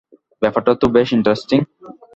[0.41, 1.59] ব্যাপারটা তো বেশ ইন্টারেস্টিং!